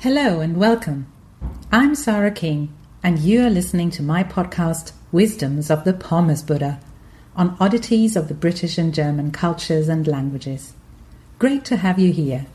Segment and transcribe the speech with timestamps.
[0.00, 1.12] Hello and welcome.
[1.72, 6.78] I'm Sarah King, and you are listening to my podcast, Wisdoms of the Pommes Buddha,
[7.34, 10.74] on oddities of the British and German cultures and languages.
[11.40, 12.46] Great to have you here.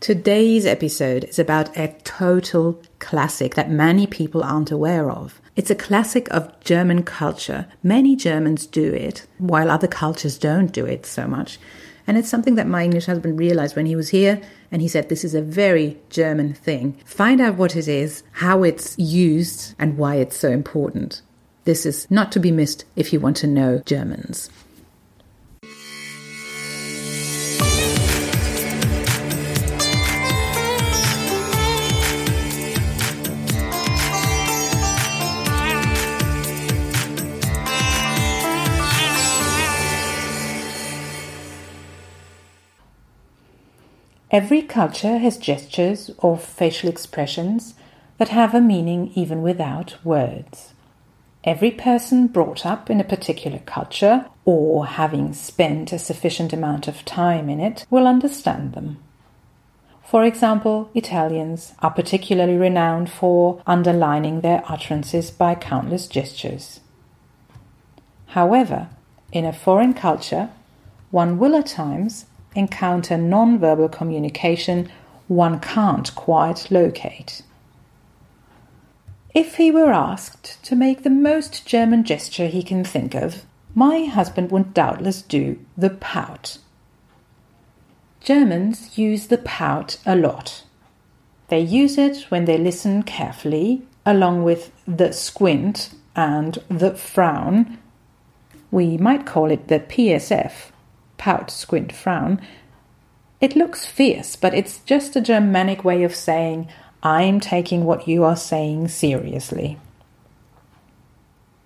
[0.00, 5.38] Today's episode is about a total classic that many people aren't aware of.
[5.54, 7.66] It's a classic of German culture.
[7.82, 11.58] Many Germans do it, while other cultures don't do it so much.
[12.06, 14.40] And it's something that my English husband realized when he was here
[14.70, 16.94] and he said, This is a very German thing.
[17.04, 21.22] Find out what it is, how it's used, and why it's so important.
[21.64, 24.50] This is not to be missed if you want to know Germans.
[44.32, 47.74] Every culture has gestures or facial expressions
[48.16, 50.72] that have a meaning even without words.
[51.44, 57.04] Every person brought up in a particular culture or having spent a sufficient amount of
[57.04, 59.02] time in it will understand them.
[60.02, 66.80] For example, Italians are particularly renowned for underlining their utterances by countless gestures.
[68.28, 68.88] However,
[69.30, 70.48] in a foreign culture,
[71.10, 74.90] one will at times encounter non-verbal communication
[75.28, 77.42] one can't quite locate.
[79.34, 83.44] If he were asked to make the most German gesture he can think of,
[83.74, 86.58] my husband would doubtless do the pout.
[88.20, 90.64] Germans use the pout a lot.
[91.48, 97.78] They use it when they listen carefully, along with the squint and the frown.
[98.70, 100.71] We might call it the PSF
[101.22, 102.40] pout, squint, frown.
[103.40, 106.66] It looks fierce, but it's just a Germanic way of saying,
[107.00, 109.78] I'm taking what you are saying seriously.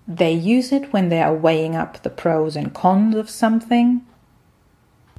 [0.07, 4.05] They use it when they are weighing up the pros and cons of something.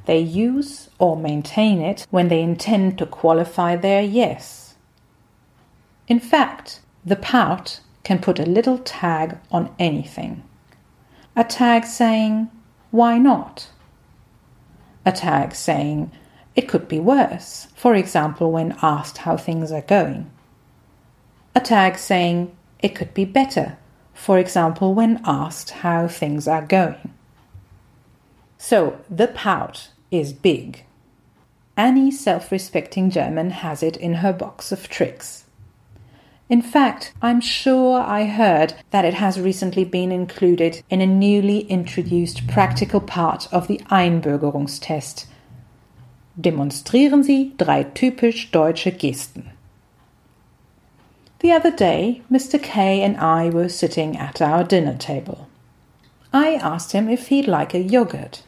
[0.07, 4.77] They use or maintain it when they intend to qualify their yes.
[6.07, 10.45] In fact, the pout can put a little tag on anything.
[11.35, 12.49] A tag saying,
[12.93, 13.71] why not?
[15.09, 16.13] A tag saying
[16.55, 20.31] it could be worse, for example, when asked how things are going.
[21.55, 23.79] A tag saying it could be better,
[24.13, 27.15] for example, when asked how things are going.
[28.59, 30.85] So the pout is big.
[31.75, 35.45] Any self respecting German has it in her box of tricks.
[36.49, 41.61] In fact, I'm sure I heard that it has recently been included in a newly
[41.61, 45.27] introduced practical part of the Einbürgerungstest.
[46.41, 49.51] Demonstrieren Sie drei typisch deutsche Gesten.
[51.41, 52.61] The other day, Mr.
[52.61, 55.49] K and I were sitting at our dinner table.
[56.33, 58.43] I asked him if he'd like a yogurt.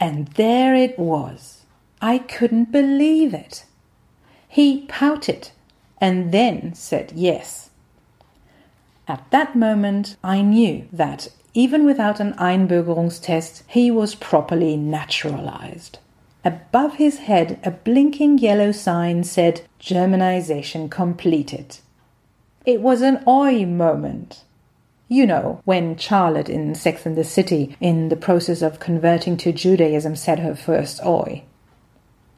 [0.00, 1.62] And there it was.
[2.00, 3.66] I couldn't believe it.
[4.48, 5.50] He pouted
[6.00, 7.70] and then said yes.
[9.06, 15.98] At that moment, I knew that even without an Einbürgerungstest, he was properly naturalized.
[16.44, 21.78] Above his head, a blinking yellow sign said Germanization completed.
[22.64, 24.44] It was an oi moment.
[25.08, 29.52] You know, when Charlotte in Sex and the City, in the process of converting to
[29.52, 31.42] Judaism, said her first oi.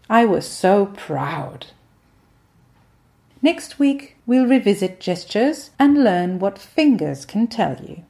[0.09, 1.67] I was so proud.
[3.45, 8.05] Next week, we'll revisit gestures and learn what fingers can tell you.